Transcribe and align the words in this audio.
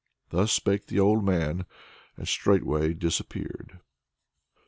Thus 0.31 0.51
spake 0.51 0.87
the 0.87 0.99
old 0.99 1.23
man, 1.23 1.67
and 2.17 2.27
straightway 2.27 2.95
disappeared. 2.95 3.81